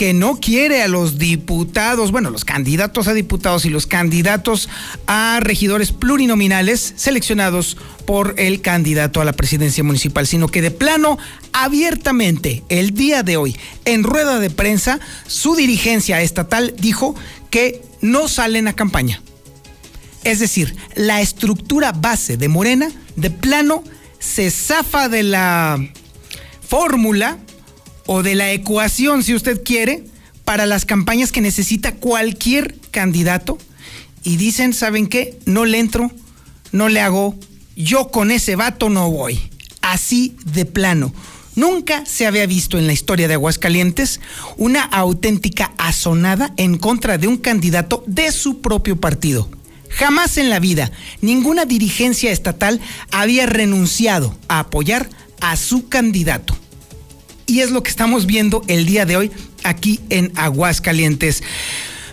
[0.00, 4.70] que no quiere a los diputados, bueno, los candidatos a diputados y los candidatos
[5.06, 7.76] a regidores plurinominales seleccionados
[8.06, 11.18] por el candidato a la presidencia municipal, sino que de plano,
[11.52, 17.14] abiertamente, el día de hoy, en rueda de prensa, su dirigencia estatal dijo
[17.50, 19.20] que no salen a campaña.
[20.24, 23.84] Es decir, la estructura base de Morena, de plano,
[24.18, 25.78] se zafa de la
[26.66, 27.36] fórmula
[28.06, 30.04] o de la ecuación, si usted quiere,
[30.44, 33.58] para las campañas que necesita cualquier candidato
[34.24, 35.38] y dicen, ¿saben qué?
[35.46, 36.10] No le entro,
[36.72, 37.36] no le hago,
[37.76, 39.38] yo con ese vato no voy.
[39.80, 41.12] Así de plano.
[41.56, 44.20] Nunca se había visto en la historia de Aguascalientes
[44.56, 49.48] una auténtica azonada en contra de un candidato de su propio partido.
[49.88, 55.08] Jamás en la vida ninguna dirigencia estatal había renunciado a apoyar
[55.40, 56.56] a su candidato
[57.50, 59.32] y es lo que estamos viendo el día de hoy
[59.64, 61.42] aquí en Aguascalientes.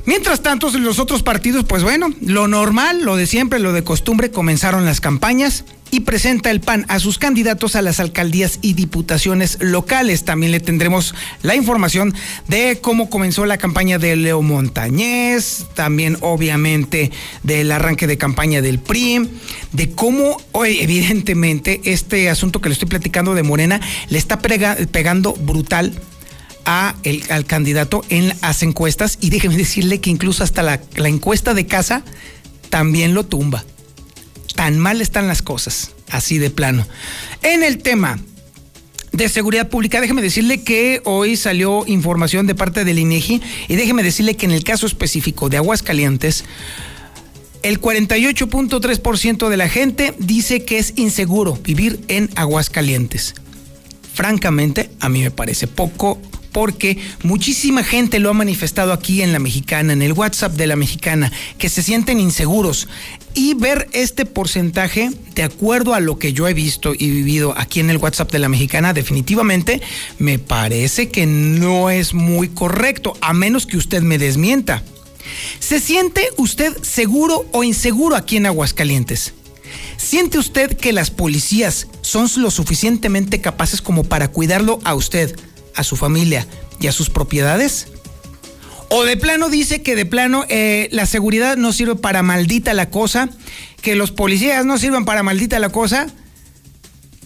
[0.06, 4.32] Mientras tanto, los otros partidos, pues bueno, lo normal, lo de siempre, lo de costumbre,
[4.32, 9.58] comenzaron las campañas y presenta el PAN a sus candidatos a las alcaldías y diputaciones
[9.62, 10.24] locales.
[10.26, 12.14] También le tendremos la información
[12.48, 17.12] de cómo comenzó la campaña de Leo Montañez, también obviamente
[17.44, 19.30] del arranque de campaña del PRI,
[19.72, 25.34] de cómo hoy evidentemente este asunto que le estoy platicando de Morena le está pegando
[25.34, 25.94] brutal
[26.66, 31.08] a el, al candidato en las encuestas y déjeme decirle que incluso hasta la, la
[31.08, 32.04] encuesta de casa
[32.70, 33.64] también lo tumba
[34.58, 36.86] tan mal están las cosas, así de plano.
[37.44, 38.20] En el tema
[39.14, 44.02] de seguridad pública, déjeme decirle que hoy salió información de parte del INEGI y déjeme
[44.02, 46.44] decirle que en el caso específico de Aguascalientes,
[47.62, 53.36] el 48.3% de la gente dice que es inseguro vivir en Aguascalientes.
[54.12, 56.20] Francamente, a mí me parece poco
[56.58, 60.76] porque muchísima gente lo ha manifestado aquí en la mexicana, en el WhatsApp de la
[60.76, 62.88] mexicana, que se sienten inseguros.
[63.36, 67.80] Y ver este porcentaje, de acuerdo a lo que yo he visto y vivido aquí
[67.80, 69.84] en el WhatsApp de la mexicana, definitivamente
[70.18, 74.82] me parece que no es muy correcto, a menos que usted me desmienta.
[75.60, 79.36] ¿Se siente usted seguro o inseguro aquí en Aguascalientes?
[79.98, 85.38] ¿Siente usted que las policías son lo suficientemente capaces como para cuidarlo a usted,
[85.78, 86.46] a su familia
[86.80, 87.88] y a sus propiedades?
[88.90, 92.90] O de plano dice que de plano eh, la seguridad no sirve para maldita la
[92.90, 93.30] cosa,
[93.82, 96.08] que los policías no sirven para maldita la cosa.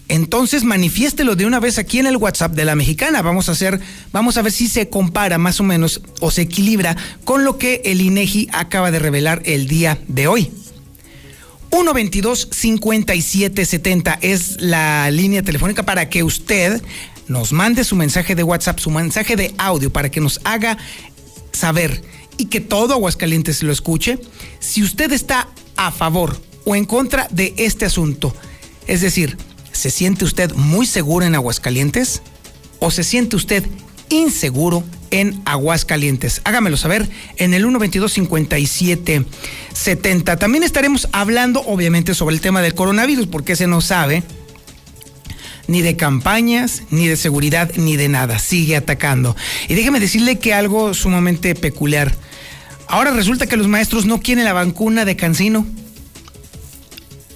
[0.08, 3.22] Entonces manifiéstelo de una vez aquí en el WhatsApp de la mexicana.
[3.22, 3.80] Vamos a hacer,
[4.12, 7.82] vamos a ver si se compara más o menos o se equilibra con lo que
[7.86, 10.52] el INEGI acaba de revelar el día de hoy.
[11.72, 16.82] 122 5770 es la línea telefónica para que usted
[17.32, 20.78] nos mande su mensaje de WhatsApp, su mensaje de audio, para que nos haga
[21.52, 22.04] saber
[22.38, 24.20] y que todo Aguascalientes lo escuche
[24.60, 25.48] si usted está
[25.78, 28.36] a favor o en contra de este asunto.
[28.86, 29.38] Es decir,
[29.72, 32.22] ¿se siente usted muy seguro en Aguascalientes
[32.80, 33.66] o se siente usted
[34.10, 36.42] inseguro en Aguascalientes.
[36.44, 40.38] Hágamelo saber en el 122-5770.
[40.38, 44.24] También estaremos hablando, obviamente, sobre el tema del coronavirus, porque se no sabe
[45.68, 48.40] ni de campañas, ni de seguridad, ni de nada.
[48.40, 49.36] Sigue atacando.
[49.68, 52.16] Y déjeme decirle que algo sumamente peculiar.
[52.88, 55.66] Ahora resulta que los maestros no quieren la vacuna de Cancino.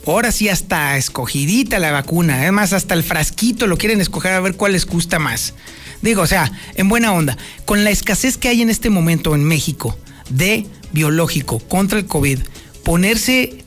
[0.06, 2.36] Ahora sí hasta escogidita la vacuna.
[2.36, 5.54] Además, hasta el frasquito lo quieren escoger a ver cuál les gusta más.
[6.01, 9.44] Digo, o sea, en buena onda, con la escasez que hay en este momento en
[9.44, 9.98] México
[10.30, 12.39] de biológico contra el COVID,
[12.83, 13.66] ponerse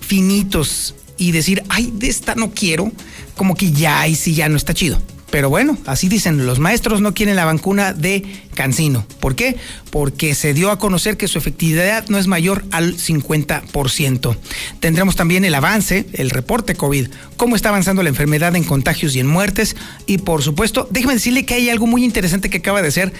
[0.00, 2.92] finitos y decir, ay, de esta no quiero,
[3.40, 5.00] como que ya y sí ya no está chido.
[5.30, 8.22] Pero bueno, así dicen, los maestros no quieren la vacuna de
[8.52, 9.06] Cancino.
[9.18, 9.56] ¿Por qué?
[9.88, 14.36] Porque se dio a conocer que su efectividad no es mayor al 50%.
[14.80, 17.08] Tendremos también el avance, el reporte COVID,
[17.38, 19.74] cómo está avanzando la enfermedad en contagios y en muertes.
[20.04, 23.10] Y por supuesto, déjeme decirle que hay algo muy interesante que acaba de hacer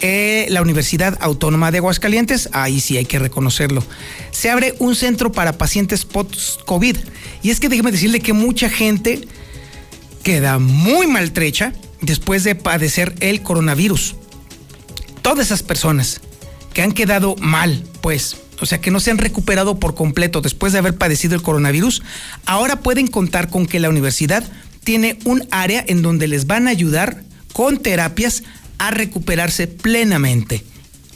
[0.00, 3.84] eh, la Universidad Autónoma de Aguascalientes, ahí sí hay que reconocerlo.
[4.30, 6.96] Se abre un centro para pacientes post-COVID.
[7.42, 9.28] Y es que déjeme decirle que mucha gente
[10.26, 14.16] queda muy maltrecha después de padecer el coronavirus.
[15.22, 16.20] Todas esas personas
[16.74, 20.72] que han quedado mal, pues, o sea, que no se han recuperado por completo después
[20.72, 22.02] de haber padecido el coronavirus,
[22.44, 24.42] ahora pueden contar con que la universidad
[24.82, 27.22] tiene un área en donde les van a ayudar
[27.52, 28.42] con terapias
[28.78, 30.64] a recuperarse plenamente.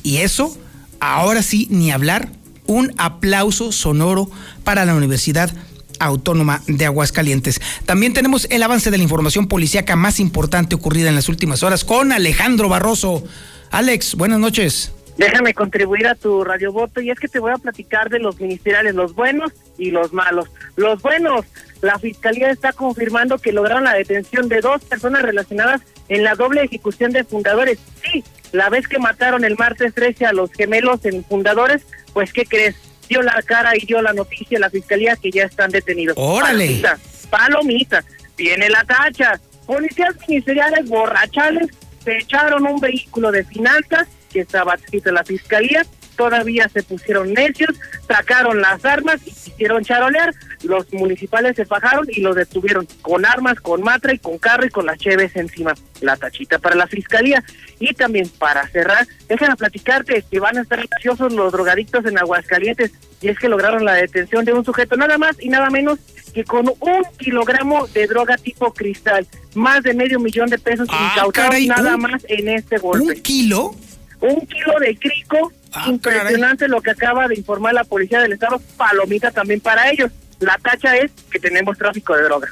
[0.05, 0.57] Y eso,
[1.01, 2.31] ahora sí, ni hablar,
[2.67, 4.31] un aplauso sonoro
[4.63, 5.53] para la Universidad
[6.01, 7.61] Autónoma de Aguascalientes.
[7.87, 11.85] También tenemos el avance de la información policíaca más importante ocurrida en las últimas horas
[11.85, 13.23] con Alejandro Barroso.
[13.71, 14.93] Alex, buenas noches.
[15.17, 18.95] Déjame contribuir a tu radiovoto y es que te voy a platicar de los ministeriales,
[18.95, 20.49] los buenos y los malos.
[20.77, 21.45] Los buenos,
[21.83, 26.63] la Fiscalía está confirmando que lograron la detención de dos personas relacionadas en la doble
[26.63, 27.79] ejecución de fundadores.
[28.03, 31.83] Sí, la vez que mataron el martes 13 a los gemelos en fundadores,
[32.15, 32.77] pues ¿qué crees?
[33.11, 36.17] Dio la cara y dio la noticia a la fiscalía que ya están detenidos.
[36.17, 36.81] Órale.
[36.81, 36.99] Palomita,
[37.29, 38.05] palomita.
[38.37, 39.39] Viene la tacha.
[39.67, 41.69] Policías ministeriales borrachales
[42.05, 45.85] se echaron un vehículo de finanzas que estaba adscrito a la fiscalía
[46.25, 47.71] todavía se pusieron necios,
[48.07, 50.35] sacaron las armas y quisieron charolear.
[50.63, 54.69] Los municipales se fajaron y los detuvieron con armas, con matra y con carro y
[54.69, 55.73] con las cheves encima.
[56.03, 57.43] La tachita para la fiscalía.
[57.79, 62.93] Y también para cerrar, déjenme platicarte que van a estar ansiosos los drogadictos en Aguascalientes.
[63.23, 65.99] Y es que lograron la detención de un sujeto nada más y nada menos
[66.35, 71.13] que con un kilogramo de droga tipo cristal, más de medio millón de pesos Ah,
[71.15, 73.75] incautados caray, nada un- más en este golpe ¿Un kilo?
[74.21, 75.51] un kilo de crico.
[75.73, 78.61] Ah, Impresionante lo que acaba de informar la policía del estado.
[78.77, 80.11] Palomita también para ellos.
[80.41, 82.49] La tacha es que tenemos tráfico de droga.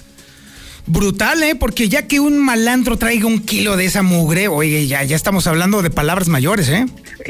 [0.87, 1.55] Brutal, ¿eh?
[1.55, 5.47] Porque ya que un malandro traiga un kilo de esa mugre, oye, ya, ya estamos
[5.47, 6.87] hablando de palabras mayores, ¿eh?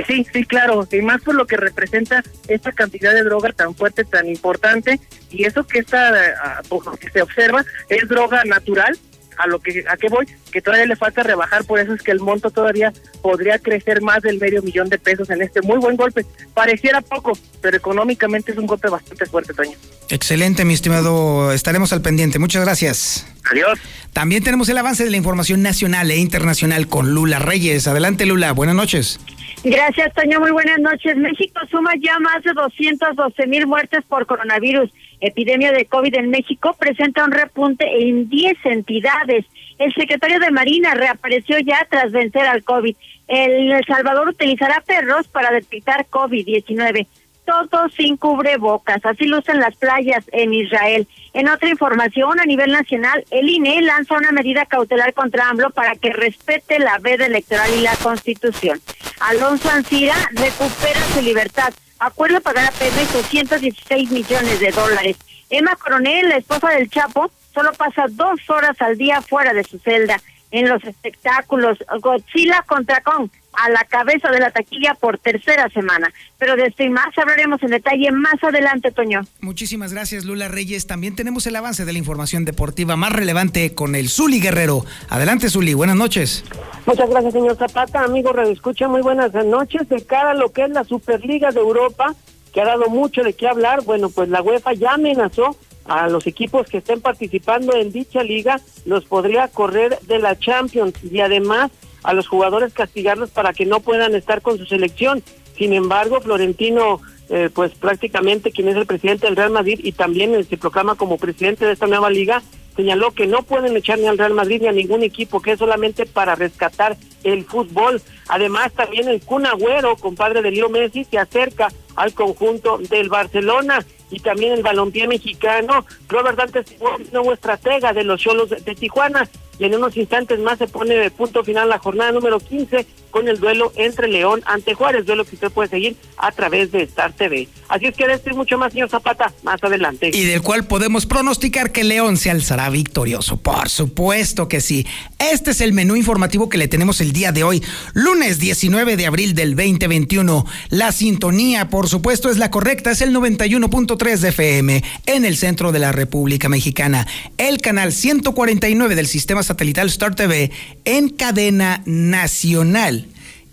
[0.07, 0.87] Sí, sí, claro.
[0.93, 5.01] Y más por lo que representa esta cantidad de droga tan fuerte, tan importante.
[5.31, 8.97] Y eso que está, ah, por lo que se observa, es droga natural.
[9.39, 12.11] A lo que a qué voy, que todavía le falta rebajar, por eso es que
[12.11, 12.93] el monto todavía
[13.23, 16.27] podría crecer más del medio millón de pesos en este muy buen golpe.
[16.55, 19.77] Pareciera poco, pero económicamente es un golpe bastante fuerte, Toño.
[20.11, 21.53] Excelente, mi estimado.
[21.53, 22.39] Estaremos al pendiente.
[22.39, 23.27] Muchas gracias.
[23.51, 23.79] Adiós.
[24.13, 27.87] También tenemos el avance de la información nacional e internacional con Lula Reyes.
[27.87, 28.53] Adelante, Lula.
[28.53, 29.21] Buenas noches.
[29.65, 30.41] Gracias, Toño.
[30.41, 31.17] Muy buenas noches.
[31.17, 34.91] México suma ya más de 212 mil muertes por coronavirus.
[35.21, 39.45] Epidemia de COVID en México presenta un repunte en 10 entidades.
[39.79, 42.97] El secretario de Marina reapareció ya tras vencer al COVID.
[43.29, 47.07] El, Salvador utilizará perros para detectar COVID-19.
[47.45, 49.05] Todo sin cubrebocas.
[49.05, 51.07] Así lucen las playas en Israel.
[51.33, 55.95] En otra información, a nivel nacional, el INE lanza una medida cautelar contra AMLO para
[55.95, 58.81] que respete la veda electoral y la Constitución.
[59.21, 61.73] Alonso Ancira recupera su libertad.
[61.99, 65.17] Acuerdo pagar a Pemex 216 millones de dólares.
[65.51, 69.79] Emma Coronel, la esposa del Chapo, solo pasa dos horas al día fuera de su
[69.79, 70.21] celda.
[70.51, 76.13] En los espectáculos, Godzilla contra Kong, a la cabeza de la taquilla por tercera semana.
[76.39, 79.23] Pero de esto y más hablaremos en detalle más adelante, Toño.
[79.41, 80.87] Muchísimas gracias, Lula Reyes.
[80.87, 84.85] También tenemos el avance de la información deportiva más relevante con el Zuli Guerrero.
[85.09, 85.75] Adelante, Zuli.
[85.75, 86.45] Buenas noches.
[86.87, 88.05] Muchas gracias, señor Zapata.
[88.05, 89.89] Amigo Radio Escucha, muy buenas noches.
[89.89, 92.15] De cara a lo que es la Superliga de Europa,
[92.55, 95.57] que ha dado mucho de qué hablar, bueno, pues la UEFA ya amenazó
[95.89, 100.95] a los equipos que estén participando en dicha liga, los podría correr de la Champions
[101.03, 101.71] y además
[102.03, 105.23] a los jugadores castigarlos para que no puedan estar con su selección.
[105.57, 110.43] Sin embargo, Florentino, eh, pues prácticamente quien es el presidente del Real Madrid y también
[110.45, 112.43] se proclama como presidente de esta nueva liga,
[112.75, 115.59] señaló que no pueden echar ni al Real Madrid ni a ningún equipo, que es
[115.59, 118.01] solamente para rescatar el fútbol.
[118.29, 123.85] Además, también el Kun Agüero, compadre de Leo Messi, se acerca al conjunto del Barcelona
[124.11, 125.85] y también el balompié mexicano.
[126.09, 126.65] Robert Dante
[127.13, 129.29] nuevo estratega de los Cholos de Tijuana
[129.59, 133.29] y en unos instantes más se pone de punto final la jornada número 15 con
[133.29, 137.13] el duelo entre León ante Juárez, duelo que usted puede seguir a través de Star
[137.13, 137.49] TV.
[137.69, 140.11] Así es que de mucho más, señor Zapata, más adelante.
[140.13, 143.37] Y del cual podemos pronosticar que León se alzará victorioso.
[143.39, 144.87] Por supuesto que sí.
[145.19, 147.63] Este es el menú informativo que le tenemos el día de hoy,
[147.95, 150.47] lunes 19 de abril del 2021.
[150.71, 155.73] La sintonía, por supuesto, es la correcta, es el 91.3 de FM en el centro
[155.73, 157.07] de la República Mexicana.
[157.37, 160.51] El canal 149 del sistema satelital Star TV
[160.85, 163.09] en cadena nacional.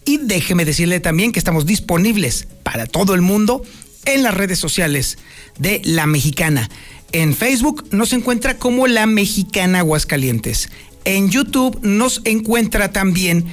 [0.06, 3.64] Y déjeme decirle también que estamos disponibles para todo el mundo
[4.06, 5.18] en las redes sociales
[5.58, 6.70] de La Mexicana.
[7.12, 10.70] En Facebook nos encuentra como La Mexicana Aguascalientes.
[11.06, 13.46] En YouTube nos encuentra también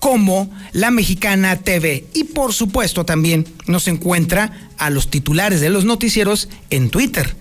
[0.00, 2.06] como La Mexicana TV.
[2.14, 7.36] Y por supuesto también nos encuentra a los titulares de los noticieros en Twitter.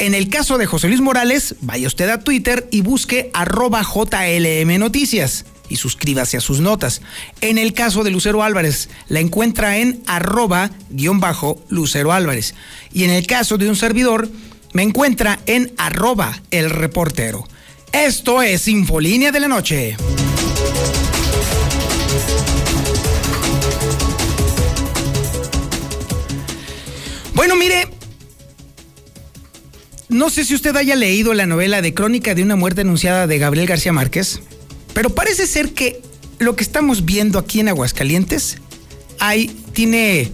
[0.00, 4.78] En el caso de José Luis Morales, vaya usted a Twitter y busque arroba JLM
[4.78, 7.02] Noticias y suscríbase a sus notas.
[7.40, 12.54] En el caso de Lucero Álvarez, la encuentra en arroba guion bajo Lucero Álvarez.
[12.92, 14.28] Y en el caso de un servidor,
[14.72, 17.48] me encuentra en arroba el reportero.
[17.90, 19.96] Esto es Infolínea de la Noche.
[27.34, 27.97] Bueno, mire,
[30.08, 33.38] no sé si usted haya leído la novela de Crónica de una muerte anunciada de
[33.38, 34.40] Gabriel García Márquez,
[34.94, 36.00] pero parece ser que
[36.38, 38.58] lo que estamos viendo aquí en Aguascalientes
[39.18, 40.32] hay, tiene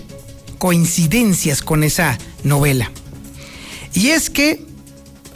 [0.58, 2.90] coincidencias con esa novela.
[3.94, 4.64] Y es que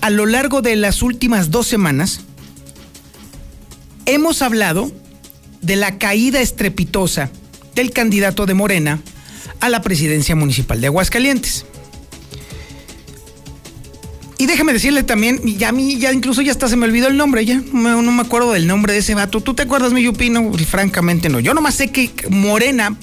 [0.00, 2.20] a lo largo de las últimas dos semanas
[4.06, 4.92] hemos hablado
[5.62, 7.30] de la caída estrepitosa
[7.74, 9.00] del candidato de Morena
[9.60, 11.64] a la presidencia municipal de Aguascalientes.
[14.40, 17.16] Y déjame decirle también, ya a mí ya incluso ya hasta se me olvidó el
[17.16, 19.40] nombre, ya no, me acuerdo del nombre de ese vato.
[19.40, 20.52] ¿Tú te acuerdas, mi Yupino?
[20.52, 21.40] Francamente no.
[21.40, 22.96] Yo nomás sé que Morena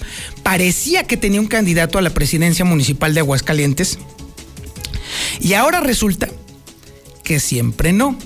[0.43, 3.99] parecía que tenía un candidato a la presidencia municipal de Aguascalientes.
[5.41, 6.29] Y ahora resulta
[7.21, 8.17] que siempre no.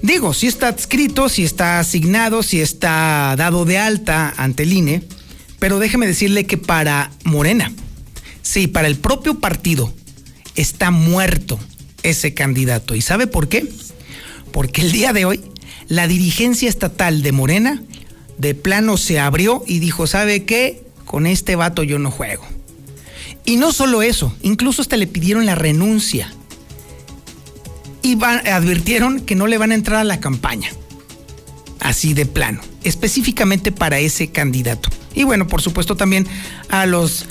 [0.00, 5.02] Digo, si está adscrito, si está asignado, si está dado de alta ante el INE,
[5.58, 7.72] pero déjeme decirle que para Morena,
[8.42, 9.92] sí, para el propio partido,
[10.54, 11.58] está muerto
[12.04, 12.94] ese candidato.
[12.94, 13.68] ¿Y sabe por qué?
[14.52, 15.40] Porque el día de hoy
[15.88, 17.82] la dirigencia estatal de Morena
[18.38, 20.82] de plano se abrió y dijo, ¿sabe qué?
[21.04, 22.44] Con este vato yo no juego.
[23.44, 26.32] Y no solo eso, incluso hasta le pidieron la renuncia.
[28.02, 30.70] Y advirtieron que no le van a entrar a la campaña.
[31.80, 34.88] Así de plano, específicamente para ese candidato.
[35.14, 36.26] Y bueno, por supuesto también
[36.70, 37.26] a los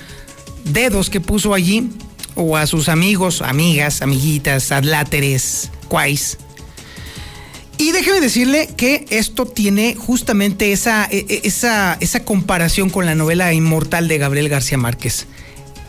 [0.63, 1.89] dedos que puso allí,
[2.35, 6.37] o a sus amigos, amigas, amiguitas, adláteres, cuais.
[7.77, 13.15] Y déjeme decirle que esto tiene justamente esa, e, e, esa, esa comparación con la
[13.15, 15.25] novela inmortal de Gabriel García Márquez.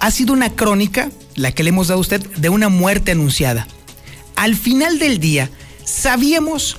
[0.01, 3.67] Ha sido una crónica, la que le hemos dado a usted, de una muerte anunciada.
[4.37, 5.51] Al final del día,
[5.85, 6.79] sabíamos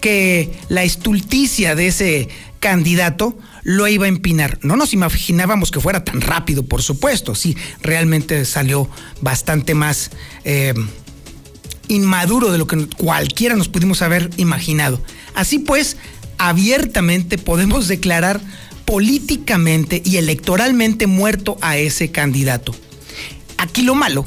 [0.00, 2.28] que la estulticia de ese
[2.60, 3.36] candidato
[3.68, 4.58] lo iba a empinar.
[4.62, 7.34] No nos imaginábamos que fuera tan rápido, por supuesto.
[7.34, 8.88] Sí, realmente salió
[9.20, 10.10] bastante más
[10.44, 10.72] eh,
[11.86, 15.02] inmaduro de lo que cualquiera nos pudimos haber imaginado.
[15.34, 15.98] Así pues,
[16.38, 18.40] abiertamente podemos declarar
[18.86, 22.74] políticamente y electoralmente muerto a ese candidato.
[23.58, 24.24] Aquí lo malo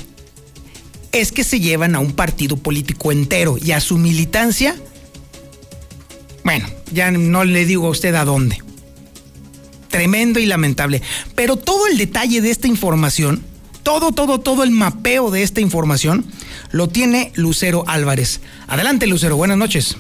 [1.13, 4.75] es que se llevan a un partido político entero y a su militancia,
[6.43, 8.62] bueno, ya no le digo a usted a dónde
[9.91, 11.01] tremendo y lamentable.
[11.36, 13.43] Pero todo el detalle de esta información,
[13.83, 16.25] todo, todo, todo el mapeo de esta información,
[16.71, 18.41] lo tiene Lucero Álvarez.
[18.67, 19.98] Adelante, Lucero, buenas noches.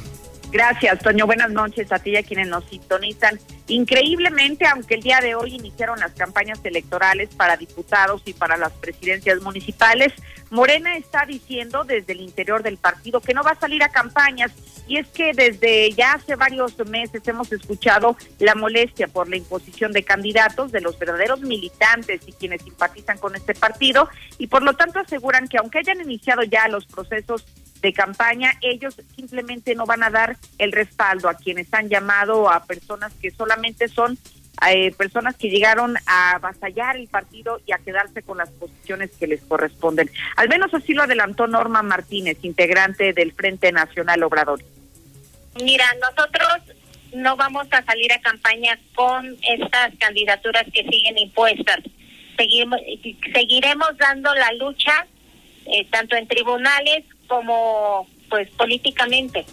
[0.51, 1.25] Gracias, Toño.
[1.25, 3.39] Buenas noches a ti y a quienes nos sintonizan.
[3.67, 8.73] Increíblemente, aunque el día de hoy iniciaron las campañas electorales para diputados y para las
[8.73, 10.11] presidencias municipales,
[10.49, 14.51] Morena está diciendo desde el interior del partido que no va a salir a campañas.
[14.89, 19.93] Y es que desde ya hace varios meses hemos escuchado la molestia por la imposición
[19.93, 24.09] de candidatos de los verdaderos militantes y quienes simpatizan con este partido.
[24.37, 27.45] Y por lo tanto aseguran que aunque hayan iniciado ya los procesos
[27.81, 32.63] de campaña, ellos simplemente no van a dar el respaldo a quienes han llamado a
[32.63, 34.17] personas que solamente son
[34.69, 39.25] eh, personas que llegaron a avasallar el partido y a quedarse con las posiciones que
[39.25, 40.11] les corresponden.
[40.35, 44.61] Al menos así lo adelantó Norma Martínez, integrante del Frente Nacional Obrador.
[45.63, 46.75] Mira, nosotros
[47.13, 51.79] no vamos a salir a campaña con estas candidaturas que siguen impuestas.
[52.37, 52.79] Seguimos,
[53.33, 55.07] seguiremos dando la lucha
[55.71, 59.45] eh, tanto en tribunales como pues políticamente.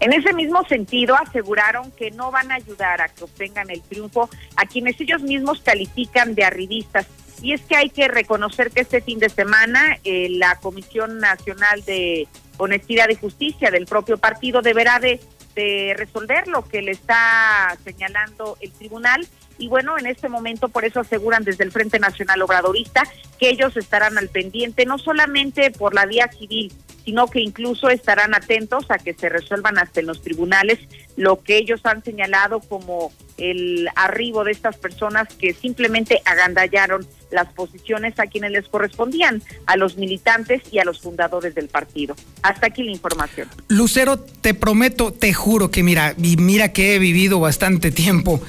[0.00, 4.28] En ese mismo sentido, aseguraron que no van a ayudar a que obtengan el triunfo
[4.56, 7.06] a quienes ellos mismos califican de arribistas.
[7.40, 11.84] Y es que hay que reconocer que este fin de semana eh, la Comisión Nacional
[11.84, 15.20] de Honestidad y Justicia del propio partido deberá de,
[15.54, 19.26] de resolver lo que le está señalando el tribunal
[19.62, 23.04] y bueno, en este momento por eso aseguran desde el Frente Nacional Obradorista
[23.38, 26.72] que ellos estarán al pendiente, no solamente por la vía civil,
[27.04, 30.80] sino que incluso estarán atentos a que se resuelvan hasta en los tribunales
[31.16, 37.46] lo que ellos han señalado como el arribo de estas personas que simplemente agandallaron las
[37.52, 42.16] posiciones a quienes les correspondían, a los militantes y a los fundadores del partido.
[42.42, 43.48] Hasta aquí la información.
[43.68, 48.40] Lucero, te prometo, te juro que mira, y mira que he vivido bastante tiempo,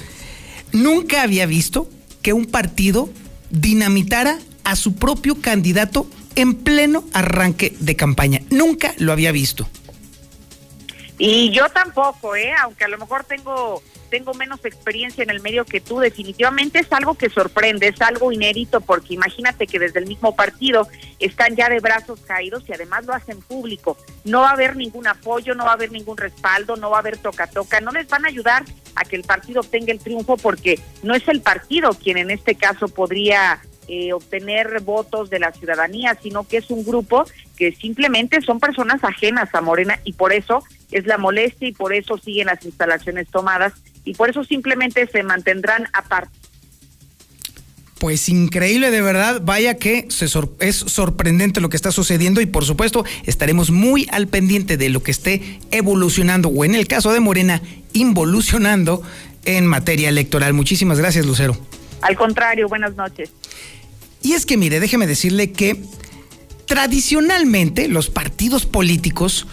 [0.74, 1.88] nunca había visto
[2.20, 3.08] que un partido
[3.50, 8.40] dinamitara a su propio candidato en pleno arranque de campaña.
[8.50, 9.66] Nunca lo había visto.
[11.16, 12.52] Y yo tampoco, ¿eh?
[12.60, 13.82] aunque a lo mejor tengo
[14.14, 18.30] tengo menos experiencia en el medio que tú, definitivamente es algo que sorprende, es algo
[18.30, 20.86] inédito, porque imagínate que desde el mismo partido
[21.18, 23.96] están ya de brazos caídos y además lo hacen público.
[24.22, 27.00] No va a haber ningún apoyo, no va a haber ningún respaldo, no va a
[27.00, 30.78] haber toca-toca, no les van a ayudar a que el partido obtenga el triunfo porque
[31.02, 36.16] no es el partido quien en este caso podría eh, obtener votos de la ciudadanía,
[36.22, 37.24] sino que es un grupo
[37.56, 41.92] que simplemente son personas ajenas a Morena y por eso es la molestia y por
[41.92, 43.72] eso siguen las instalaciones tomadas
[44.04, 46.36] y por eso simplemente se mantendrán aparte.
[47.98, 50.08] Pues increíble de verdad, vaya que
[50.60, 55.02] es sorprendente lo que está sucediendo y por supuesto estaremos muy al pendiente de lo
[55.02, 57.62] que esté evolucionando o en el caso de Morena,
[57.92, 59.02] involucionando
[59.44, 60.52] en materia electoral.
[60.54, 61.56] Muchísimas gracias, Lucero.
[62.04, 63.30] Al contrario, buenas noches.
[64.22, 65.82] Y es que mire, déjeme decirle que
[66.66, 69.46] tradicionalmente los partidos políticos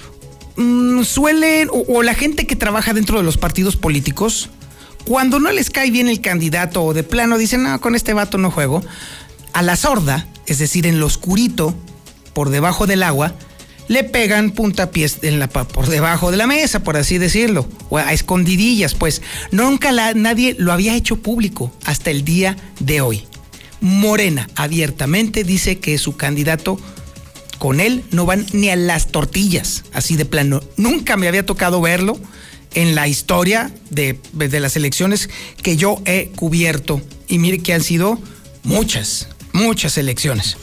[0.58, 4.50] Mm, suelen, o, la gente que trabaja dentro de los partidos políticos,
[5.06, 8.38] cuando no les cae bien el candidato o de plano dicen, no, con este vato
[8.38, 8.84] no juego,
[9.54, 11.74] a la sorda, es decir, en lo oscurito,
[12.34, 13.34] por debajo del agua,
[13.92, 18.14] le pegan puntapiés en la, por debajo de la mesa, por así decirlo, o a
[18.14, 19.22] escondidillas, pues.
[19.52, 23.28] Nunca nadie lo había hecho público hasta el día de hoy.
[23.82, 26.80] Morena abiertamente dice que su candidato
[27.58, 30.64] con él no van ni a las tortillas, así de plano.
[30.78, 32.18] Nunca me había tocado verlo
[32.74, 35.30] en la historia de, las elecciones
[35.62, 37.02] que yo he cubierto.
[37.28, 38.18] Y mire que han sido
[38.64, 40.56] muchas, muchas elecciones.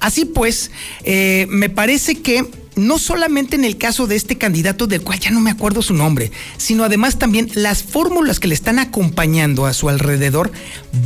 [0.00, 0.70] Así pues,
[1.04, 2.44] eh, me parece que
[2.76, 5.94] no solamente en el caso de este candidato del cual ya no me acuerdo su
[5.94, 10.50] nombre, sino además también las fórmulas que le están acompañando a su alrededor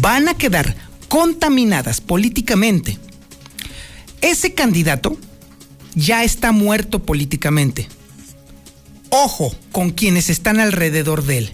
[0.01, 0.77] van a quedar
[1.09, 2.99] contaminadas políticamente
[4.21, 5.17] ese candidato
[5.95, 7.89] ya está muerto políticamente.
[9.11, 11.51] Ojo con quienes están alrededor de él.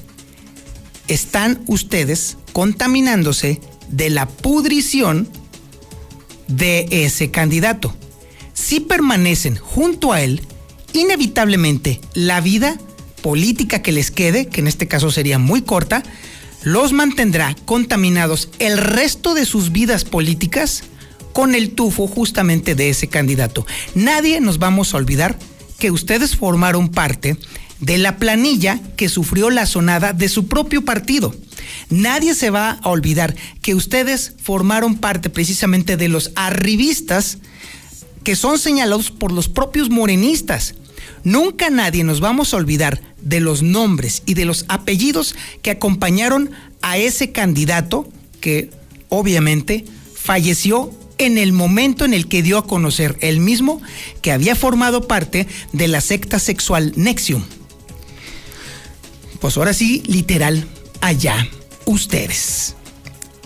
[1.08, 5.28] Están ustedes contaminándose de la pudrición
[6.48, 7.94] de ese candidato.
[8.52, 10.42] Si permanecen junto a él,
[10.92, 12.78] inevitablemente la vida
[13.22, 16.02] política que les quede, que en este caso sería muy corta,
[16.62, 20.84] los mantendrá contaminados el resto de sus vidas políticas
[21.32, 23.66] con el tufo justamente de ese candidato.
[23.94, 25.38] Nadie nos vamos a olvidar
[25.78, 27.36] que ustedes formaron parte
[27.84, 31.34] de la planilla que sufrió la sonada de su propio partido.
[31.90, 37.38] Nadie se va a olvidar que ustedes formaron parte precisamente de los arribistas
[38.22, 40.74] que son señalados por los propios morenistas.
[41.24, 46.50] Nunca nadie nos vamos a olvidar de los nombres y de los apellidos que acompañaron
[46.80, 48.08] a ese candidato
[48.40, 48.70] que
[49.10, 53.80] obviamente falleció en el momento en el que dio a conocer él mismo
[54.22, 57.44] que había formado parte de la secta sexual Nexium.
[59.40, 60.66] Pues ahora sí, literal,
[61.00, 61.46] allá
[61.84, 62.76] ustedes.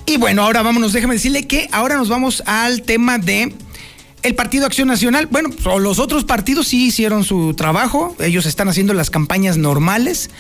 [0.06, 3.52] Y bueno, ahora vámonos, déjame decirle que ahora nos vamos al tema de
[4.22, 8.92] el Partido Acción Nacional, bueno, los otros partidos sí hicieron su trabajo, ellos están haciendo
[8.92, 10.30] las campañas normales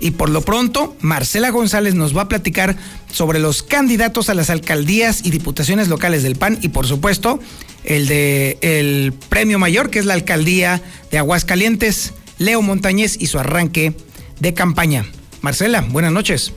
[0.00, 2.76] y por lo pronto Marcela González nos va a platicar
[3.12, 7.38] sobre los candidatos a las alcaldías y diputaciones locales del PAN y por supuesto
[7.84, 13.38] el de el premio mayor que es la alcaldía de Aguascalientes, Leo Montañez y su
[13.38, 13.94] arranque
[14.40, 15.04] de campaña.
[15.42, 16.52] Marcela, buenas noches.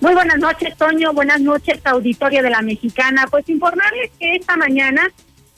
[0.00, 1.12] Muy buenas noches, Toño.
[1.12, 3.26] Buenas noches, auditorio de la Mexicana.
[3.30, 5.10] Pues informarles que esta mañana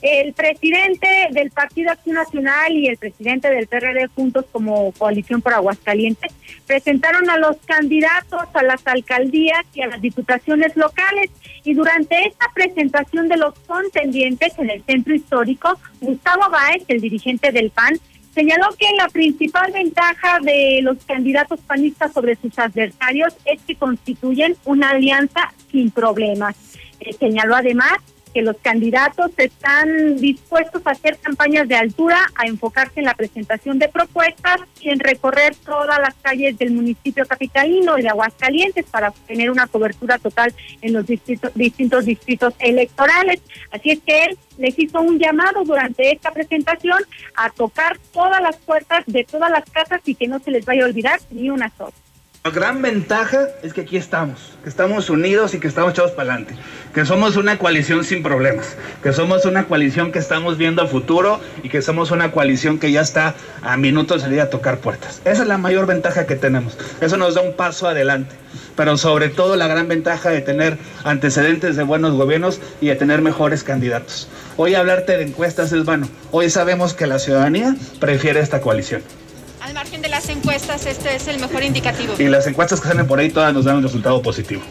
[0.03, 5.55] el presidente del Partido Acción Nacional y el presidente del PRD juntos como coalición por
[5.55, 6.33] Aguascalientes
[6.67, 11.31] presentaron a los candidatos a las alcaldías y a las diputaciones locales
[11.65, 17.51] y durante esta presentación de los contendientes en el centro histórico, Gustavo Báez, el dirigente
[17.51, 17.99] del PAN,
[18.37, 24.55] señaló que la principal ventaja de los candidatos panistas sobre sus adversarios es que constituyen
[24.67, 26.55] una alianza sin problemas.
[27.01, 27.95] Eh, señaló además
[28.37, 33.79] que los candidatos están dispuestos a hacer campañas de altura, a enfocarse en la presentación
[33.79, 39.11] de propuestas y en recorrer todas las calles del municipio capitalino y de Aguascalientes para
[39.27, 43.41] tener una cobertura total en los distintos distritos electorales.
[43.71, 46.99] Así es que él les hizo un llamado durante esta presentación
[47.37, 50.83] a tocar todas las puertas de todas las casas y que no se les vaya
[50.83, 51.95] a olvidar ni una sola.
[52.47, 56.31] La gran ventaja es que aquí estamos, que estamos unidos y que estamos echados para
[56.31, 56.55] adelante,
[56.95, 61.41] que somos una coalición sin problemas, que somos una coalición que estamos viendo al futuro
[61.65, 65.21] y que somos una coalición que ya está a minutos de salir a tocar puertas.
[65.25, 66.79] Esa es la mayor ventaja que tenemos.
[67.01, 68.37] Eso nos da un paso adelante,
[68.77, 73.23] pero sobre todo la gran ventaja de tener antecedentes de buenos gobiernos y de tener
[73.23, 74.29] mejores candidatos.
[74.57, 76.09] Hoy hablarte de encuestas es vano.
[76.31, 79.03] Hoy sabemos que la ciudadanía prefiere esta coalición.
[79.61, 82.15] Al margen de las encuestas, este es el mejor indicativo.
[82.19, 84.63] Y las encuestas que salen por ahí todas nos dan un resultado positivo.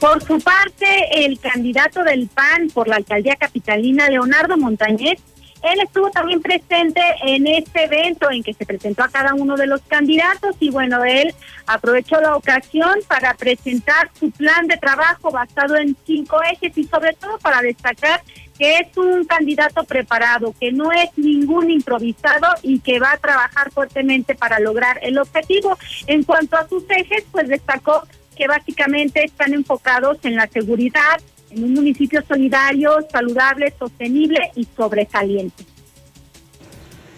[0.00, 5.20] Por su parte, el candidato del PAN por la alcaldía capitalina, Leonardo Montañez,
[5.62, 9.68] él estuvo también presente en este evento en que se presentó a cada uno de
[9.68, 11.32] los candidatos y bueno, él
[11.66, 17.12] aprovechó la ocasión para presentar su plan de trabajo basado en cinco ejes y sobre
[17.12, 18.22] todo para destacar
[18.58, 23.70] que es un candidato preparado, que no es ningún improvisado y que va a trabajar
[23.72, 25.78] fuertemente para lograr el objetivo.
[26.06, 28.02] En cuanto a sus ejes, pues destacó
[28.36, 35.64] que básicamente están enfocados en la seguridad, en un municipio solidario, saludable, sostenible y sobresaliente.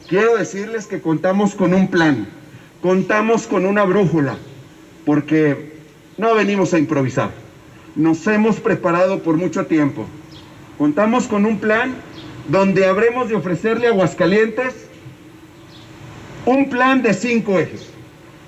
[0.08, 2.28] Quiero decirles que contamos con un plan,
[2.82, 4.36] contamos con una brújula,
[5.06, 5.72] porque
[6.18, 7.30] no venimos a improvisar.
[7.96, 10.06] Nos hemos preparado por mucho tiempo.
[10.78, 11.94] Contamos con un plan
[12.48, 14.74] donde habremos de ofrecerle a Aguascalientes
[16.46, 17.86] un plan de cinco ejes,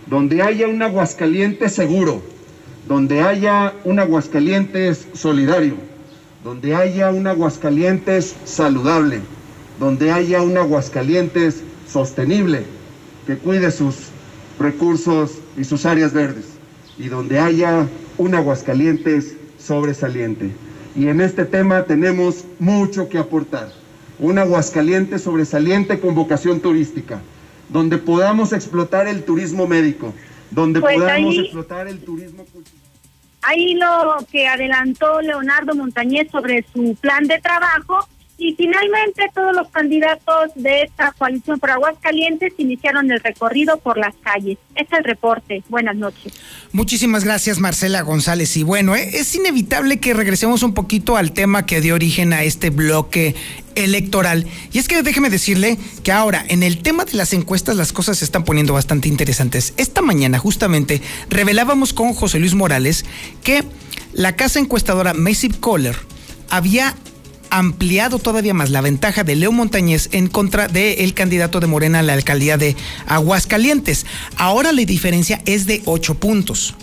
[0.06, 2.22] donde haya un Aguascalientes seguro,
[2.88, 5.76] donde haya un Aguascalientes solidario,
[6.42, 9.20] donde haya un Aguascalientes saludable,
[9.78, 12.64] donde haya un Aguascalientes sostenible,
[13.26, 14.08] que cuide sus
[14.58, 16.46] recursos y sus áreas verdes,
[16.98, 17.86] y donde haya
[18.18, 20.65] un Aguascalientes sobresaliente.
[20.96, 23.70] Y en este tema tenemos mucho que aportar.
[24.18, 27.20] Un Aguascalientes sobresaliente con vocación turística,
[27.68, 30.14] donde podamos explotar el turismo médico,
[30.50, 32.80] donde Pues podamos ahí- explotar el turismo cultural.
[33.42, 39.68] Ahí lo que adelantó Leonardo Montañez sobre su plan de trabajo y finalmente todos los
[39.68, 44.59] candidatos de esta coalición por Aguascalientes iniciaron el recorrido por las calles.
[44.75, 45.62] Es el reporte.
[45.68, 46.35] Buenas noches.
[46.72, 48.57] Muchísimas gracias Marcela González.
[48.59, 52.42] Y bueno, eh, es inevitable que regresemos un poquito al tema que dio origen a
[52.42, 53.35] este bloque
[53.75, 54.46] electoral.
[54.72, 58.18] Y es que déjeme decirle que ahora en el tema de las encuestas las cosas
[58.18, 59.72] se están poniendo bastante interesantes.
[59.79, 63.07] Esta mañana justamente revelábamos con José Luis Morales
[63.42, 63.64] que
[64.12, 65.96] la casa encuestadora Massive Caller
[66.49, 66.94] había
[67.59, 72.03] ampliado todavía más la ventaja de Leo Montañez en contra del candidato de Morena a
[72.03, 74.05] la alcaldía de Aguascalientes.
[74.37, 76.75] Ahora la diferencia es de 8 puntos.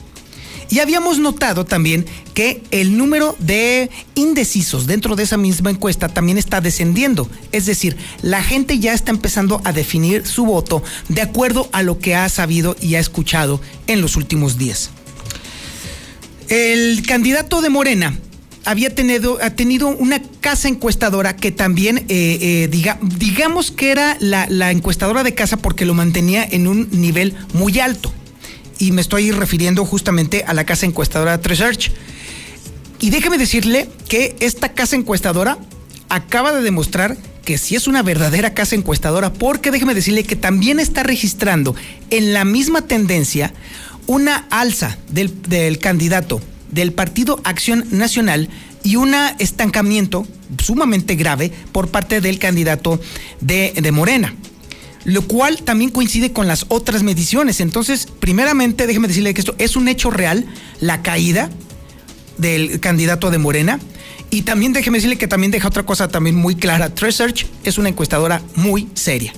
[0.70, 6.40] Y habíamos notado también que el número de indecisos dentro de esa misma encuesta también
[6.40, 7.30] está descendiendo.
[7.52, 12.00] Es decir, la gente ya está empezando a definir su voto de acuerdo a lo
[12.00, 14.90] que ha sabido y ha escuchado en los últimos días.
[16.50, 18.18] El candidato de Morena
[18.66, 24.18] había tenido, ha tenido una casa encuestadora que también, eh, eh, diga, digamos que era
[24.20, 28.12] la, encuestadora de casa porque lo mantenía en un nivel muy alto.
[28.80, 31.92] Y me estoy refiriendo justamente a la casa encuestadora Research.
[33.00, 35.58] Y déjeme decirle que esta casa encuestadora
[36.10, 40.80] acaba de demostrar que sí es una verdadera casa encuestadora, porque déjeme decirle que también
[40.80, 41.76] está registrando
[42.10, 43.54] en la misma tendencia
[44.08, 46.42] una alza del candidato
[46.74, 48.50] del Partido Acción Nacional
[48.84, 50.28] y un estancamiento
[50.62, 53.00] sumamente grave por parte del candidato
[53.42, 54.34] de, de Morena
[55.06, 57.60] lo cual también coincide con las otras mediciones.
[57.60, 60.46] Entonces, primeramente, déjeme decirle que esto es un hecho real,
[60.80, 61.50] la caída
[62.38, 63.80] del candidato de Morena.
[64.30, 66.92] Y también déjeme decirle que también deja otra cosa también muy clara.
[66.96, 69.34] Research es una encuestadora muy seria.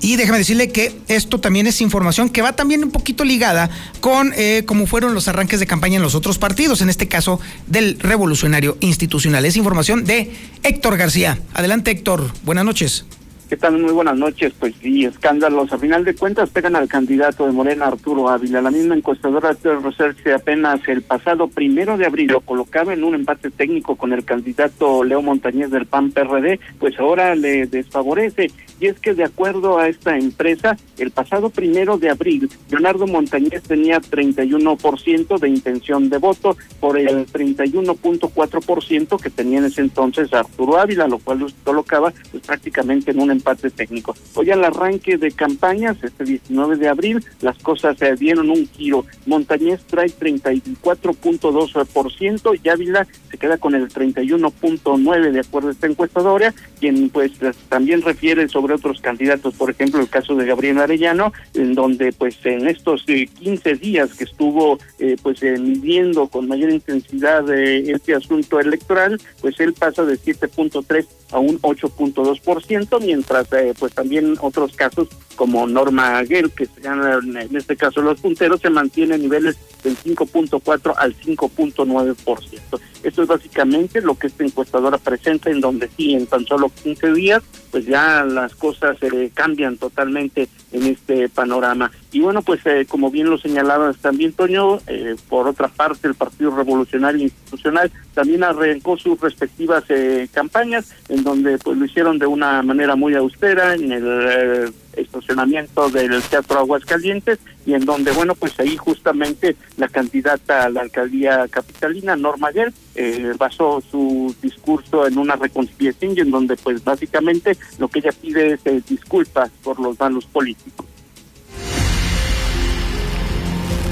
[0.00, 4.32] Y déjeme decirle que esto también es información que va también un poquito ligada con
[4.36, 7.98] eh, cómo fueron los arranques de campaña en los otros partidos, en este caso del
[7.98, 9.44] revolucionario institucional.
[9.44, 10.32] Es información de
[10.62, 11.38] Héctor García.
[11.54, 12.30] Adelante, Héctor.
[12.44, 13.04] Buenas noches.
[13.48, 13.78] ¿Qué tal?
[13.78, 14.52] Muy buenas noches.
[14.58, 15.72] Pues sí, escándalos.
[15.72, 18.60] A final de cuentas pegan al candidato de Morena, Arturo Ávila.
[18.60, 23.14] La misma encuestadora de Research apenas el pasado primero de abril lo colocaba en un
[23.14, 28.50] empate técnico con el candidato Leo Montañez del PAN PRD, pues ahora le desfavorece.
[28.80, 33.62] Y es que de acuerdo a esta empresa, el pasado primero de abril, Leonardo Montañez
[33.62, 40.78] tenía 31% de intención de voto por el 31.4% que tenía en ese entonces Arturo
[40.78, 44.14] Ávila, lo cual lo colocaba pues, prácticamente en un empate técnico.
[44.34, 49.06] Hoy al arranque de campañas, este 19 de abril, las cosas se dieron un giro.
[49.26, 56.54] Montañez trae 34.2% y Ávila se queda con el 31.9% de acuerdo a esta encuestadora,
[56.80, 57.32] quien pues
[57.68, 62.38] también refiere sobre otros candidatos, por ejemplo el caso de Gabriel Arellano, en donde pues
[62.44, 68.14] en estos 15 eh, días que estuvo eh, pues eh, midiendo con mayor intensidad este
[68.14, 74.74] asunto electoral, pues él pasa de 7.3 a un 8.2%, mientras eh, pues también otros
[74.74, 79.56] casos como Norma Aguel, que se gana en este caso los punteros, se mantiene niveles
[79.84, 82.80] del 5.4 al 5.9%.
[83.02, 87.12] Esto es básicamente lo que esta encuestadora presenta, en donde sí, en tan solo 15
[87.12, 91.92] días, pues ya las cosas se cambian totalmente en este panorama.
[92.16, 96.14] Y bueno, pues eh, como bien lo señalabas también, Toño, eh, por otra parte, el
[96.14, 102.26] Partido Revolucionario Institucional también arrancó sus respectivas eh, campañas, en donde pues lo hicieron de
[102.26, 108.58] una manera muy austera, en el estacionamiento del Teatro Aguascalientes y en donde, bueno, pues
[108.60, 115.18] ahí justamente la candidata a la alcaldía capitalina, Norma Guer, eh, basó su discurso en
[115.18, 119.78] una reconciliación y en donde pues básicamente lo que ella pide es eh, disculpas por
[119.78, 120.86] los daños políticos.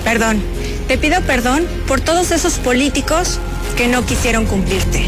[0.05, 0.43] Perdón,
[0.87, 3.40] te pido perdón por todos esos políticos
[3.77, 5.03] que no quisieron cumplirte.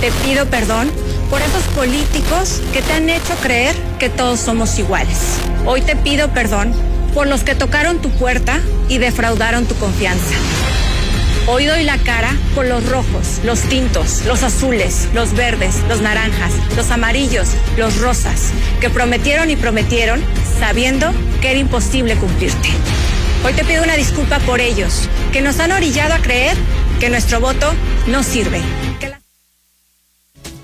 [0.00, 0.90] Te pido perdón
[1.28, 5.18] por esos políticos que te han hecho creer que todos somos iguales.
[5.66, 6.72] Hoy te pido perdón
[7.12, 10.34] por los que tocaron tu puerta y defraudaron tu confianza.
[11.46, 16.52] Hoy doy la cara por los rojos, los tintos, los azules, los verdes, los naranjas,
[16.74, 20.24] los amarillos, los rosas, que prometieron y prometieron
[20.58, 22.70] sabiendo que era imposible cumplirte.
[23.44, 26.56] Hoy te pido una disculpa por ellos, que nos han orillado a creer
[26.98, 27.74] que nuestro voto
[28.06, 28.58] no sirve.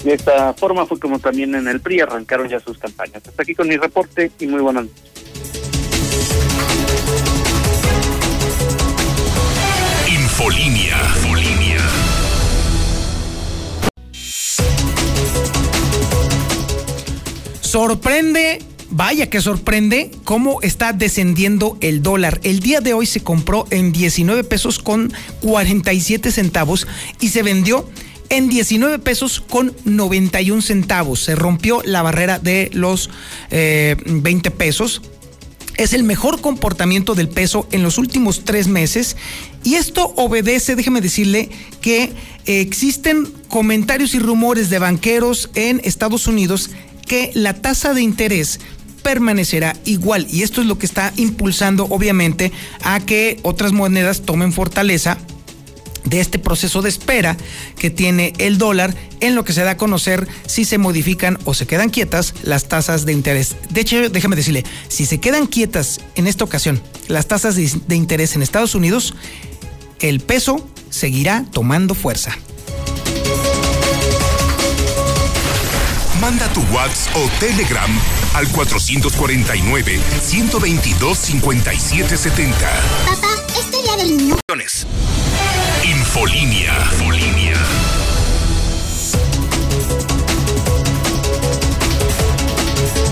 [0.02, 3.22] De esta forma fue como también en el PRI arrancaron ya sus campañas.
[3.28, 5.02] Hasta aquí con mi reporte y muy buenas noches.
[10.08, 10.96] Infolinia.
[11.16, 11.80] Infolinia.
[17.60, 22.40] Sorprende Vaya que sorprende cómo está descendiendo el dólar.
[22.42, 26.88] El día de hoy se compró en 19 pesos con 47 centavos
[27.20, 27.88] y se vendió
[28.30, 31.20] en 19 pesos con 91 centavos.
[31.20, 33.10] Se rompió la barrera de los
[33.50, 35.02] 20 eh, pesos.
[35.76, 39.16] Es el mejor comportamiento del peso en los últimos tres meses
[39.62, 41.48] y esto obedece, déjeme decirle,
[41.80, 42.12] que
[42.44, 46.70] existen comentarios y rumores de banqueros en Estados Unidos
[47.06, 48.60] que la tasa de interés
[49.02, 54.52] permanecerá igual y esto es lo que está impulsando obviamente a que otras monedas tomen
[54.52, 55.18] fortaleza
[56.04, 57.36] de este proceso de espera
[57.78, 61.54] que tiene el dólar en lo que se da a conocer si se modifican o
[61.54, 63.56] se quedan quietas las tasas de interés.
[63.70, 68.34] De hecho, déjame decirle, si se quedan quietas en esta ocasión las tasas de, interés
[68.34, 69.14] en Estados Unidos,
[70.00, 72.36] el peso seguirá tomando fuerza.
[76.20, 77.90] Manda tu WhatsApp o Telegram
[78.34, 82.56] al 449 122 5770.
[83.06, 84.36] Papá, este día del niño.
[85.84, 86.74] Infolinia.
[86.92, 87.54] Infolinia.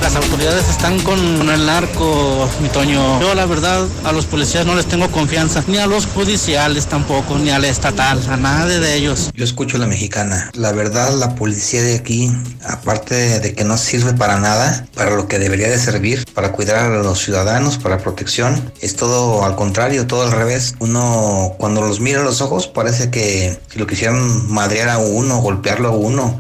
[0.03, 1.19] Las autoridades están con
[1.51, 3.21] el narco, mi Toño.
[3.21, 7.37] Yo la verdad a los policías no les tengo confianza, ni a los judiciales tampoco,
[7.39, 9.31] ni al estatal, a nadie de ellos.
[9.35, 10.51] Yo escucho la mexicana.
[10.55, 12.33] La verdad la policía de aquí,
[12.65, 16.77] aparte de que no sirve para nada, para lo que debería de servir, para cuidar
[16.77, 20.75] a los ciudadanos, para protección, es todo al contrario, todo al revés.
[20.79, 25.39] Uno cuando los mira a los ojos parece que si lo quisieran madrear a uno,
[25.39, 26.39] golpearlo a uno,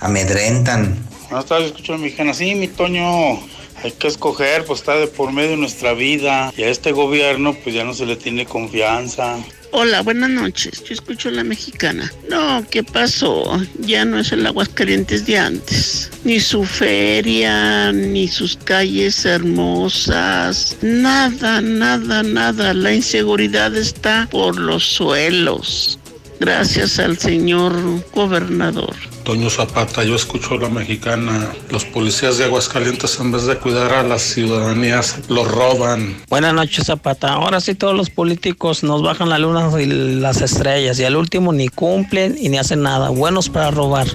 [0.00, 2.32] amedrentan, Buenas tardes, escucho a mi mexicana.
[2.32, 3.34] Sí, mi Toño,
[3.82, 6.52] hay que escoger, pues está de por medio de nuestra vida.
[6.56, 9.36] Y a este gobierno, pues ya no se le tiene confianza.
[9.70, 10.82] Hola, buenas noches.
[10.84, 12.10] Yo escucho a la mexicana.
[12.30, 13.62] No, ¿qué pasó?
[13.78, 16.10] Ya no es el Aguascalientes de antes.
[16.24, 20.78] Ni su feria, ni sus calles hermosas.
[20.80, 22.72] Nada, nada, nada.
[22.72, 25.98] La inseguridad está por los suelos.
[26.40, 27.72] Gracias al señor
[28.14, 28.94] gobernador
[29.28, 31.52] Toño Zapata, yo escucho a la mexicana.
[31.68, 36.16] Los policías de Aguascalientes en vez de cuidar a las ciudadanías, los roban.
[36.30, 37.34] Buenas noches Zapata.
[37.34, 41.52] Ahora sí todos los políticos nos bajan la luna y las estrellas y al último
[41.52, 43.10] ni cumplen y ni hacen nada.
[43.10, 44.06] Buenos para robar.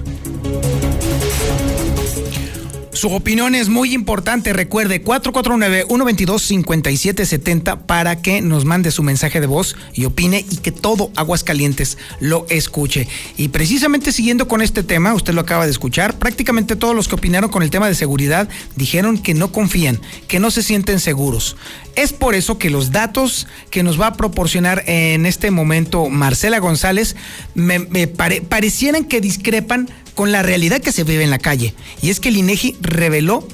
[2.93, 4.53] Su opinión es muy importante.
[4.53, 11.09] Recuerde 449-122-5770 para que nos mande su mensaje de voz y opine y que todo
[11.15, 13.07] Aguascalientes lo escuche.
[13.35, 17.15] Y precisamente siguiendo con este tema, usted lo acaba de escuchar, prácticamente todos los que
[17.15, 21.57] opinaron con el tema de seguridad dijeron que no confían, que no se sienten seguros.
[21.95, 26.59] Es por eso que los datos que nos va a proporcionar en este momento Marcela
[26.59, 27.15] González
[27.55, 31.73] me, parecieran que discrepan con la realidad que se vive en la calle.
[32.01, 33.47] Y es que el INEGI reveló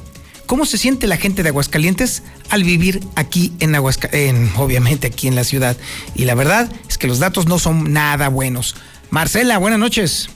[0.46, 5.36] cómo se siente la gente de Aguascalientes al vivir aquí en Aguascalientes, obviamente aquí en
[5.36, 5.78] la ciudad.
[6.16, 8.76] Y la verdad es que los datos no son nada buenos.
[9.12, 10.30] Marcela, buenas noches.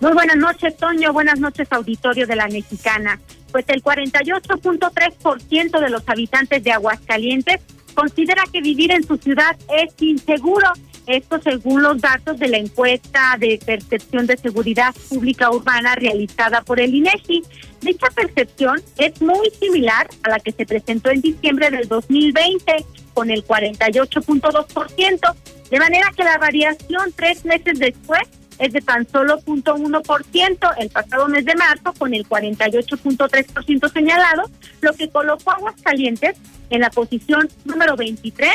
[0.00, 1.12] Muy buenas noches, Toño.
[1.12, 3.18] Buenas noches, auditorio de la Mexicana.
[3.50, 7.60] Pues el 48.3% de los habitantes de Aguascalientes
[7.94, 10.70] considera que vivir en su ciudad es inseguro
[11.06, 16.80] esto según los datos de la encuesta de percepción de seguridad pública urbana realizada por
[16.80, 17.42] el INEGI.
[17.80, 23.30] Dicha percepción es muy similar a la que se presentó en diciembre del 2020 con
[23.30, 25.34] el 48.2%,
[25.70, 28.22] de manera que la variación tres meses después
[28.58, 34.92] es de tan solo 0.1% el pasado mes de marzo con el 48.3% señalado, lo
[34.94, 36.36] que colocó a Aguascalientes
[36.70, 38.50] en la posición número 23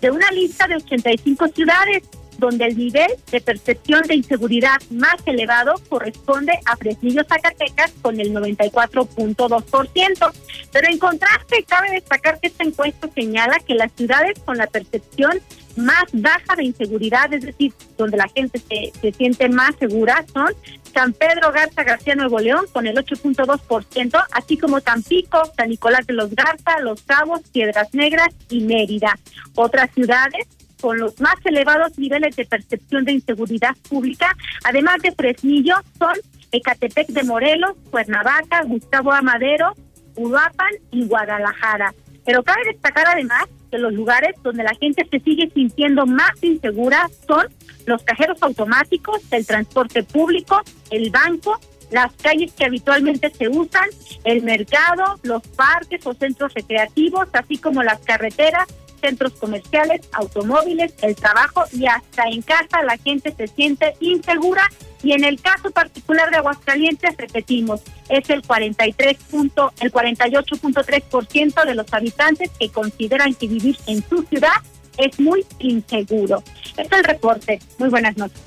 [0.00, 2.02] de una lista de 85 ciudades
[2.38, 8.32] donde el nivel de percepción de inseguridad más elevado corresponde a Fresnillo, Zacatecas, con el
[8.32, 10.32] 94.2%.
[10.72, 15.40] Pero en contraste, cabe destacar que esta encuesta señala que las ciudades con la percepción
[15.76, 20.52] más baja de inseguridad, es decir, donde la gente se, se siente más segura, son
[20.96, 26.14] San Pedro Garza García Nuevo León con el 8.2%, así como Tampico, San Nicolás de
[26.14, 29.18] los Garza, Los Cabos, Piedras Negras y Mérida.
[29.54, 30.46] Otras ciudades
[30.80, 34.34] con los más elevados niveles de percepción de inseguridad pública,
[34.64, 36.14] además de Fresnillo, son
[36.52, 39.74] Ecatepec de Morelos, Cuernavaca, Gustavo Amadero,
[40.16, 41.94] Uruapan y Guadalajara.
[42.24, 43.44] Pero cabe destacar además
[43.78, 47.46] los lugares donde la gente se sigue sintiendo más insegura son
[47.86, 50.60] los cajeros automáticos, el transporte público,
[50.90, 51.58] el banco,
[51.90, 53.88] las calles que habitualmente se usan,
[54.24, 58.66] el mercado, los parques o centros recreativos, así como las carreteras,
[59.06, 64.68] centros comerciales, automóviles, el trabajo y hasta en casa la gente se siente insegura
[65.02, 71.74] y en el caso particular de Aguascalientes repetimos, es el 43 punto, el 48.3% de
[71.76, 74.56] los habitantes que consideran que vivir en su ciudad
[74.98, 76.42] es muy inseguro.
[76.70, 77.60] Este es el reporte.
[77.78, 78.40] Muy buenas noches.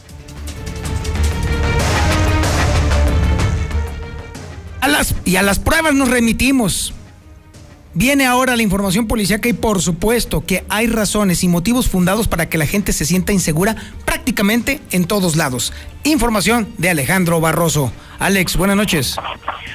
[4.81, 6.93] A las, y a las pruebas nos remitimos.
[7.95, 12.47] Viene ahora la información policíaca y por supuesto que hay razones y motivos fundados para
[12.47, 13.75] que la gente se sienta insegura
[14.05, 15.73] prácticamente en todos lados.
[16.03, 17.91] Información de Alejandro Barroso.
[18.19, 19.17] Alex, buenas noches.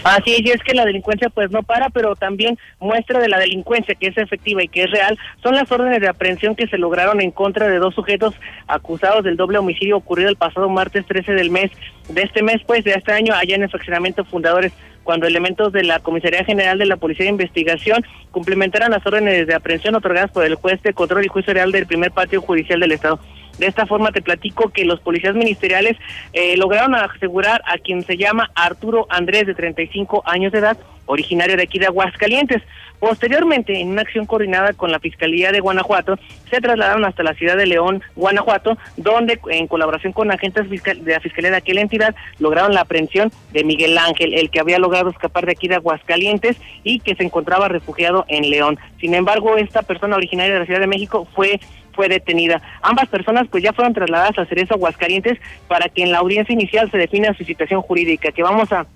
[0.05, 3.94] Así es, es que la delincuencia pues no para, pero también muestra de la delincuencia
[3.96, 7.20] que es efectiva y que es real son las órdenes de aprehensión que se lograron
[7.20, 8.35] en contra de dos sujetos
[8.68, 11.72] acusados del doble homicidio ocurrido el pasado martes 13 del mes,
[12.11, 14.72] de este mes pues de este año allá en el fraccionamiento Fundadores
[15.05, 19.55] cuando elementos de la Comisaría General de la Policía de Investigación complementaran las órdenes de
[19.55, 22.93] aprehensión otorgadas por el juez de control y juicio real del primer patio judicial del
[22.93, 23.21] Estado.
[23.59, 25.97] De esta forma te platico que los policías ministeriales
[26.33, 31.57] eh, lograron asegurar a quien se llama Arturo Andrés, de 35 años de edad, originario
[31.57, 32.62] de aquí de Aguascalientes.
[33.01, 37.57] Posteriormente, en una acción coordinada con la Fiscalía de Guanajuato, se trasladaron hasta la ciudad
[37.57, 42.73] de León, Guanajuato, donde en colaboración con agentes de la Fiscalía de aquella entidad lograron
[42.73, 47.01] la aprehensión de Miguel Ángel, el que había logrado escapar de aquí de Aguascalientes y
[47.01, 48.79] que se encontraba refugiado en León.
[49.01, 51.61] Sin embargo, esta persona originaria de la Ciudad de México fue
[51.95, 52.61] fue detenida.
[52.83, 55.38] Ambas personas pues ya fueron trasladadas a Cerezo Aguascalientes
[55.69, 58.87] para que en la audiencia inicial se defina su situación jurídica, que vamos a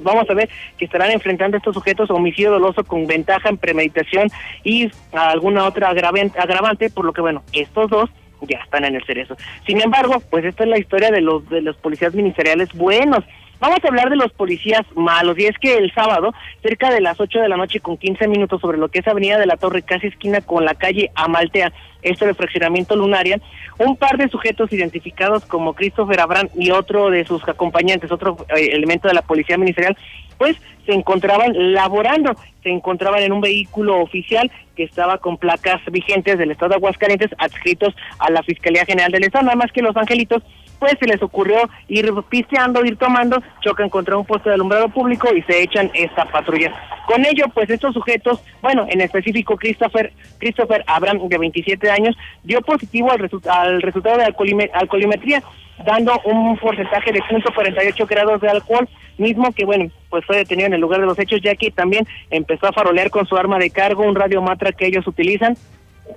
[0.00, 4.28] vamos a ver que estarán enfrentando estos sujetos homicidio doloso con ventaja en premeditación
[4.64, 8.10] y alguna otra agravante, por lo que bueno, estos dos
[8.42, 9.36] ya están en el cerezo.
[9.66, 13.24] Sin embargo, pues esta es la historia de los de los policías ministeriales buenos.
[13.60, 17.18] Vamos a hablar de los policías malos y es que el sábado, cerca de las
[17.18, 19.82] 8 de la noche con 15 minutos sobre lo que es Avenida de la Torre,
[19.82, 23.40] casi esquina con la calle Amaltea, esto de fraccionamiento lunaria,
[23.78, 28.70] un par de sujetos identificados como Christopher Abraham y otro de sus acompañantes, otro eh,
[28.72, 29.96] elemento de la policía ministerial,
[30.36, 36.38] pues se encontraban laborando, se encontraban en un vehículo oficial que estaba con placas vigentes
[36.38, 39.96] del estado de Aguascalientes adscritos a la Fiscalía General del Estado, nada más que los
[39.96, 40.44] angelitos
[40.78, 45.28] pues se les ocurrió ir pisteando, ir tomando, chocan contra un poste de alumbrado público
[45.34, 46.72] y se echan esta patrulla.
[47.06, 52.60] Con ello, pues estos sujetos, bueno, en específico Christopher, Christopher Abraham, de 27 años, dio
[52.60, 55.42] positivo al, al resultado de alcoholimetría,
[55.84, 60.74] dando un porcentaje de 148 grados de alcohol, mismo que, bueno, pues fue detenido en
[60.74, 63.70] el lugar de los hechos, ya que también empezó a farolear con su arma de
[63.70, 65.56] cargo, un radiomatra que ellos utilizan,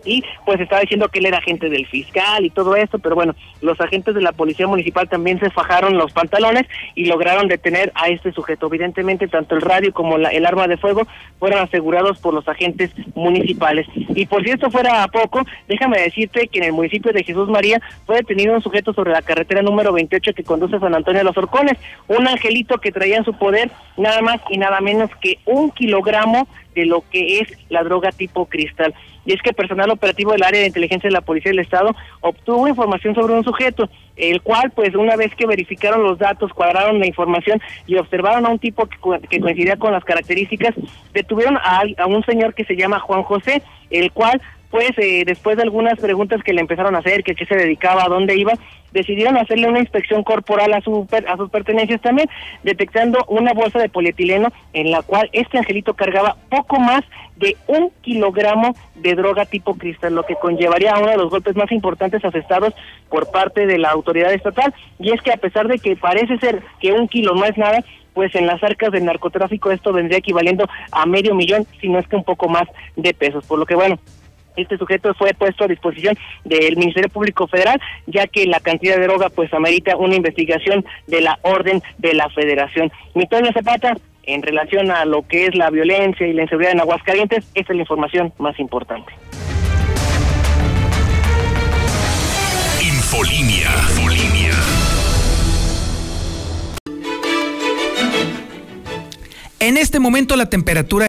[0.05, 3.35] y pues estaba diciendo que él era agente del fiscal y todo esto, pero bueno,
[3.61, 6.65] los agentes de la policía municipal también se fajaron los pantalones
[6.95, 8.67] y lograron detener a este sujeto.
[8.67, 11.03] Evidentemente, tanto el radio como el arma de fuego
[11.39, 13.87] fueron asegurados por los agentes municipales.
[13.95, 17.81] Y por si esto fuera poco, déjame decirte que en el municipio de Jesús María
[18.05, 21.25] fue detenido un sujeto sobre la carretera número 28 que conduce a San Antonio de
[21.25, 21.77] los Orcones,
[22.07, 26.47] un angelito que traía en su poder nada más y nada menos que un kilogramo
[26.75, 28.93] de lo que es la droga tipo cristal
[29.25, 32.67] y es que personal operativo del área de inteligencia de la Policía del Estado obtuvo
[32.67, 37.07] información sobre un sujeto, el cual, pues una vez que verificaron los datos, cuadraron la
[37.07, 38.97] información y observaron a un tipo que,
[39.27, 40.73] que coincidía con las características,
[41.13, 44.41] detuvieron a, a un señor que se llama Juan José, el cual
[44.71, 48.05] pues eh, después de algunas preguntas que le empezaron a hacer, que qué se dedicaba,
[48.05, 48.53] a dónde iba,
[48.91, 52.29] decidieron hacerle una inspección corporal a, su, a sus pertenencias también,
[52.63, 57.03] detectando una bolsa de polietileno en la cual este angelito cargaba poco más
[57.37, 61.55] de un kilogramo de droga tipo cristal, lo que conllevaría a uno de los golpes
[61.55, 62.73] más importantes asestados
[63.09, 64.73] por parte de la autoridad estatal.
[64.99, 67.83] Y es que a pesar de que parece ser que un kilo no es nada,
[68.13, 72.07] pues en las arcas del narcotráfico esto vendría equivaliendo a medio millón, si no es
[72.07, 73.45] que un poco más de pesos.
[73.45, 73.97] Por lo que bueno,
[74.55, 79.03] este sujeto fue puesto a disposición del Ministerio Público Federal, ya que la cantidad de
[79.03, 82.91] droga pues amerita una investigación de la orden de la Federación.
[83.15, 87.45] Mitoño Zapata, en relación a lo que es la violencia y la inseguridad en Aguascalientes,
[87.55, 89.11] esta es la información más importante.
[92.81, 93.69] Infolinia.
[93.89, 94.51] Infolinia.
[99.59, 101.07] En este momento la temperatura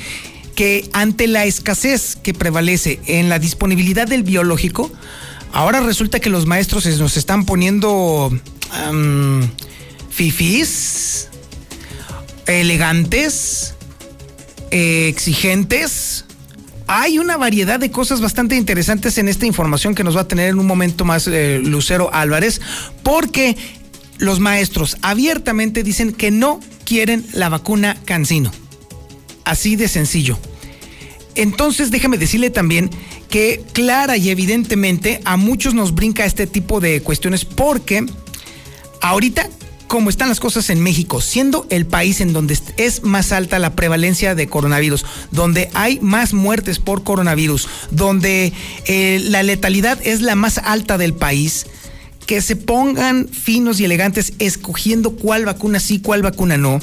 [0.55, 4.91] que ante la escasez que prevalece en la disponibilidad del biológico,
[5.53, 8.31] ahora resulta que los maestros nos están poniendo
[8.91, 9.49] um,
[12.47, 13.75] elegantes,
[14.71, 16.25] eh, exigentes.
[16.87, 20.49] Hay una variedad de cosas bastante interesantes en esta información que nos va a tener
[20.49, 22.61] en un momento más eh, Lucero Álvarez,
[23.03, 23.57] porque
[24.19, 28.53] los maestros abiertamente dicen que no quieren la vacuna Cancino.
[29.45, 30.39] Así de sencillo.
[31.35, 32.91] Entonces déjame decirle también
[33.33, 38.05] que clara y evidentemente a muchos nos brinca este tipo de cuestiones porque
[39.01, 39.49] ahorita
[39.89, 43.75] como están las cosas en México, siendo el país en donde es más alta la
[43.75, 48.53] prevalencia de coronavirus, donde hay más muertes por coronavirus, donde
[48.87, 51.67] eh, la letalidad es la más alta del país,
[52.27, 56.81] que se pongan finos y elegantes escogiendo cuál vacuna sí, cuál vacuna no,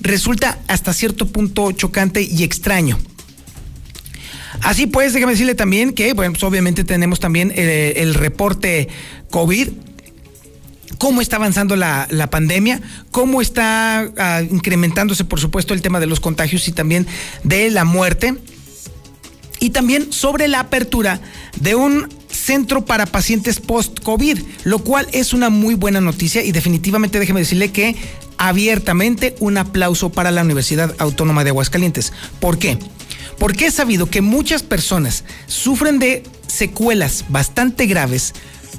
[0.00, 2.98] resulta hasta cierto punto chocante y extraño.
[4.62, 8.88] Así pues, déjame decirle también que, bueno, pues obviamente tenemos también el, el reporte
[9.30, 9.68] COVID
[10.98, 12.80] cómo está avanzando la, la pandemia,
[13.10, 17.06] cómo está uh, incrementándose, por supuesto, el tema de los contagios y también
[17.44, 18.34] de la muerte.
[19.60, 21.20] Y también sobre la apertura
[21.60, 27.18] de un centro para pacientes post-COVID, lo cual es una muy buena noticia y definitivamente
[27.18, 27.96] déjeme decirle que
[28.36, 32.12] abiertamente un aplauso para la Universidad Autónoma de Aguascalientes.
[32.38, 32.78] ¿Por qué?
[33.38, 38.34] Porque he sabido que muchas personas sufren de secuelas bastante graves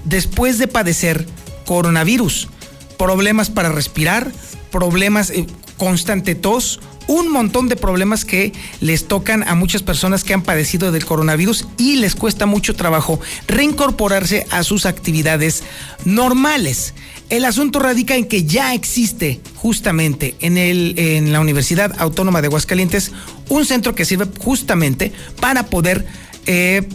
[0.05, 1.25] después de padecer
[1.65, 2.49] coronavirus,
[2.97, 4.31] problemas para respirar,
[4.71, 5.45] problemas, eh,
[5.77, 6.79] constante tos,
[7.09, 11.67] un montón de problemas que les tocan a muchas personas que han padecido del coronavirus
[11.79, 15.63] y les cuesta mucho trabajo reincorporarse a sus actividades
[16.05, 16.93] normales.
[17.31, 22.47] El asunto radica en que ya existe justamente en, el, en la Universidad Autónoma de
[22.47, 23.11] Aguascalientes
[23.49, 26.05] un centro que sirve justamente para poder
[26.45, 26.87] eh,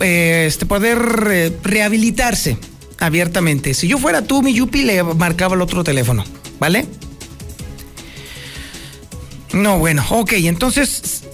[0.00, 0.98] eh, este, poder
[1.30, 2.58] eh, rehabilitarse
[2.98, 3.72] abiertamente.
[3.72, 6.24] Si yo fuera tú, mi Yupi, le marcaba el otro teléfono,
[6.60, 6.84] ¿vale?
[9.56, 11.24] No, bueno, ok, entonces,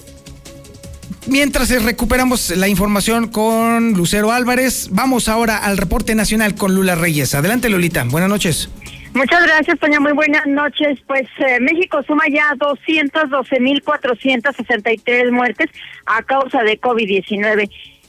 [1.27, 7.35] mientras recuperamos la información con Lucero Álvarez, vamos ahora al reporte nacional con Lula Reyes.
[7.35, 8.71] Adelante, Lolita, buenas noches.
[9.13, 9.99] Muchas gracias, Toña.
[9.99, 11.01] Muy buenas noches.
[11.07, 15.69] Pues eh, México suma ya 212.463 muertes
[16.07, 17.69] a causa de COVID-19.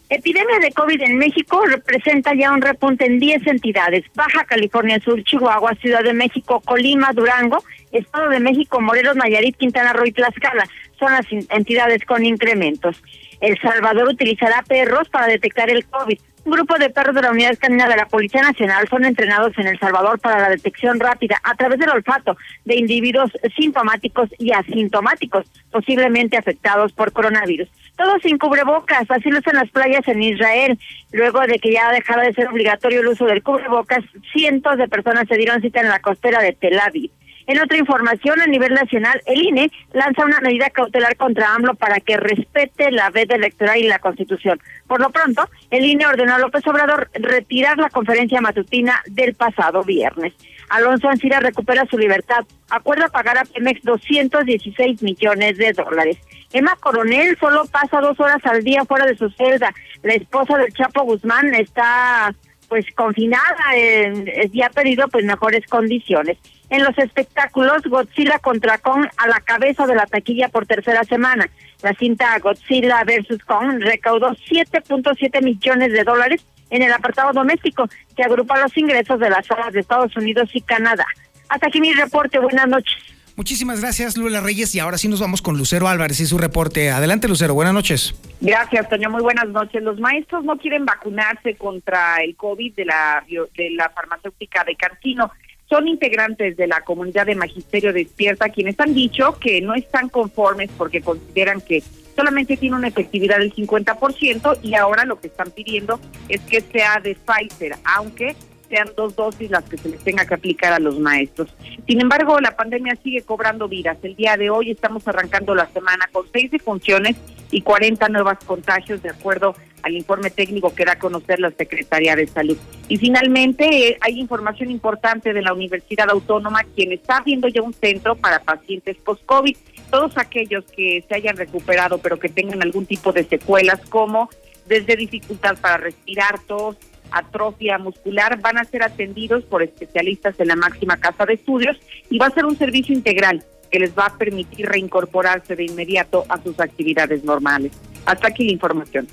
[0.10, 4.06] Epidemia de COVID en México representa ya un repunte en 10 entidades.
[4.14, 9.94] Baja California Sur, Chihuahua, Ciudad de México, Colima, Durango, Estado de México, Morelos, Nayarit, Quintana
[9.94, 10.68] Roo y Tlaxcala.
[11.00, 13.02] Son las entidades con incrementos.
[13.40, 16.20] El Salvador utilizará perros para detectar el COVID.
[16.46, 19.68] Un grupo de perros de la Unidad Canina de la Policía Nacional son entrenados en
[19.68, 22.36] El Salvador para la detección rápida a través del olfato
[22.66, 27.70] de individuos sintomáticos y asintomáticos, posiblemente afectados por coronavirus.
[27.96, 30.78] Todos sin cubrebocas, así lo en las playas en Israel.
[31.14, 35.28] Luego de que ya dejara de ser obligatorio el uso del cubrebocas, cientos de personas
[35.30, 37.12] se dieron cita en la costera de Tel Aviv.
[37.48, 42.00] En otra información, a nivel nacional, el INE lanza una medida cautelar contra AMLO para
[42.00, 44.60] que respete la veda electoral y la Constitución.
[44.88, 49.84] Por lo pronto, el INE ordenó a López Obrador retirar la conferencia matutina del pasado
[49.84, 50.34] viernes.
[50.70, 52.46] Alonso Ancira recupera su libertad.
[52.70, 56.18] Acuerda pagar a Pemex 216 millones de dólares.
[56.52, 59.74] Emma Coronel solo pasa dos horas al día fuera de su celda.
[60.02, 62.34] La esposa del Chapo Guzmán está
[62.74, 66.40] pues confinada eh, y ha pedido pues mejores condiciones.
[66.72, 71.48] En los espectáculos, Godzilla contra Kong a la cabeza de la taquilla por tercera semana.
[71.84, 73.44] La cinta Godzilla vs.
[73.46, 79.30] Kong recaudó 7.7 millones de dólares en el apartado doméstico, que agrupa los ingresos de
[79.30, 81.06] las salas de Estados Unidos y Canadá.
[81.50, 82.40] Hasta aquí mi reporte.
[82.40, 83.13] Buenas noches.
[83.36, 84.76] Muchísimas gracias, Lula Reyes.
[84.76, 86.92] Y ahora sí nos vamos con Lucero Álvarez y su reporte.
[86.92, 87.54] Adelante, Lucero.
[87.54, 88.14] Buenas noches.
[88.42, 89.10] Gracias, Toño.
[89.10, 89.82] Muy buenas noches.
[89.82, 95.32] Los maestros no quieren vacunarse contra el COVID de la, de la farmacéutica de Carcino
[95.70, 100.70] son integrantes de la comunidad de Magisterio Despierta quienes han dicho que no están conformes
[100.78, 101.82] porque consideran que
[102.16, 107.00] solamente tiene una efectividad del 50% y ahora lo que están pidiendo es que sea
[107.00, 108.36] de Pfizer, aunque
[108.70, 111.54] sean dos dosis las que se les tenga que aplicar a los maestros.
[111.88, 113.98] Sin embargo, la pandemia sigue cobrando vidas.
[114.04, 117.16] El día de hoy estamos arrancando la semana con seis defunciones
[117.52, 122.16] y 40 nuevos contagios, de acuerdo al informe técnico que da a conocer la Secretaría
[122.16, 122.58] de Salud.
[122.88, 127.74] Y finalmente, eh, hay información importante de la Universidad Autónoma, quien está abriendo ya un
[127.74, 129.56] centro para pacientes post-COVID.
[129.92, 134.30] Todos aquellos que se hayan recuperado, pero que tengan algún tipo de secuelas, como
[134.66, 136.78] desde dificultad para respirar, tos,
[137.14, 141.78] atrofia muscular van a ser atendidos por especialistas en la máxima casa de estudios
[142.10, 146.26] y va a ser un servicio integral que les va a permitir reincorporarse de inmediato
[146.30, 147.72] a sus actividades normales.
[148.06, 149.08] Hasta aquí la información.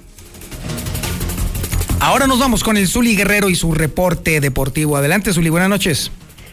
[2.00, 4.96] Ahora nos vamos con el Zuli Guerrero y su reporte deportivo.
[4.96, 6.10] Adelante, Zuli, buenas noches.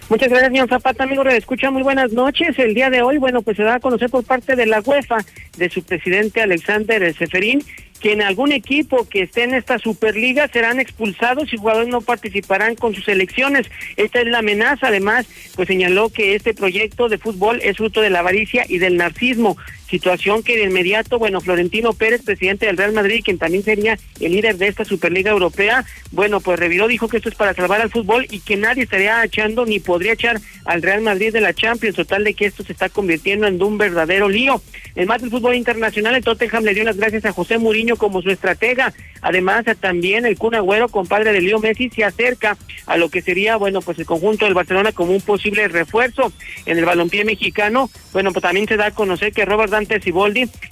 [0.10, 1.04] Muchas gracias, señor Zapata.
[1.04, 2.58] Amigo, le escucha muy buenas noches.
[2.60, 5.18] El día de hoy, bueno, pues se da a conocer por parte de la UEFA,
[5.58, 7.62] de su presidente Alexander Seferín,
[8.00, 12.76] que en algún equipo que esté en esta Superliga serán expulsados y jugadores no participarán
[12.76, 13.70] con sus elecciones.
[13.96, 14.88] Esta es la amenaza.
[14.88, 18.98] Además, pues señaló que este proyecto de fútbol es fruto de la avaricia y del
[18.98, 19.58] narcismo
[19.90, 24.32] situación que de inmediato, bueno, Florentino Pérez, presidente del Real Madrid, quien también sería el
[24.32, 27.90] líder de esta Superliga Europea, bueno, pues reviró, dijo que esto es para salvar al
[27.90, 31.96] fútbol y que nadie estaría echando ni podría echar al Real Madrid de la Champions,
[31.96, 34.62] total de que esto se está convirtiendo en un verdadero lío.
[34.96, 38.22] En más del fútbol internacional, el Tottenham le dio las gracias a José Mourinho como
[38.22, 43.10] su estratega, además también el Kun Agüero, compadre de Leo Messi, se acerca a lo
[43.10, 46.32] que sería, bueno, pues el conjunto del Barcelona como un posible refuerzo
[46.66, 50.02] en el balompié mexicano, bueno, pues también se da a conocer que Robert Dante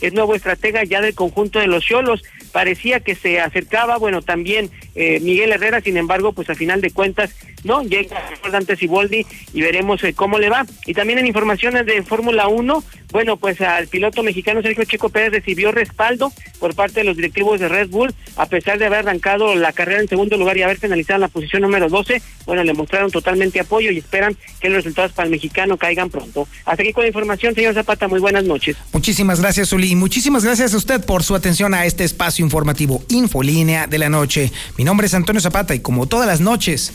[0.01, 2.23] es nuevo estratega ya del conjunto de los Cholos.
[2.51, 6.89] Parecía que se acercaba, bueno, también eh, Miguel Herrera, sin embargo, pues a final de
[6.89, 7.35] cuentas,
[7.65, 8.17] no, llega
[8.51, 10.65] Dante Siboldi y veremos eh, cómo le va.
[10.85, 15.31] Y también en informaciones de Fórmula 1, bueno, pues al piloto mexicano Sergio Checo Pérez
[15.31, 19.55] recibió respaldo por parte de los directivos de Red Bull, a pesar de haber arrancado
[19.55, 22.21] la carrera en segundo lugar y haber finalizado en la posición número 12.
[22.45, 26.47] Bueno, le mostraron totalmente apoyo y esperan que los resultados para el mexicano caigan pronto.
[26.65, 28.77] Hasta aquí con la información, señor Zapata, muy buenas noches.
[28.93, 29.95] Muchísimas gracias, Uli.
[29.95, 34.51] Muchísimas gracias a usted por su atención a este espacio informativo Infolínea de la Noche.
[34.77, 36.93] Mi nombre es Antonio Zapata y como todas las noches,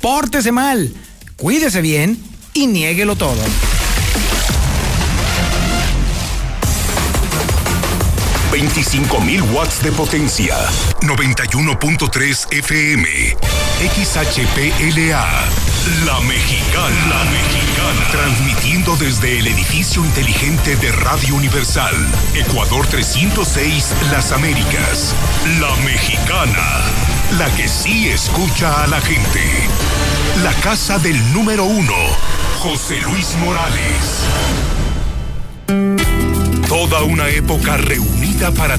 [0.00, 0.92] pórtese mal,
[1.36, 2.18] cuídese bien
[2.54, 3.42] y niéguelo todo.
[8.58, 10.56] 25.000 watts de potencia.
[11.02, 13.36] 91.3 FM.
[13.78, 15.26] XHPLA.
[16.04, 17.08] La Mexicana.
[17.08, 18.08] La Mexicana.
[18.10, 21.94] Transmitiendo desde el edificio inteligente de Radio Universal.
[22.34, 25.14] Ecuador 306, Las Américas.
[25.60, 27.17] La Mexicana.
[27.36, 29.40] La que sí escucha a la gente.
[30.42, 31.92] La casa del número uno.
[32.58, 34.24] José Luis Morales.
[36.68, 38.76] Toda una época reunida para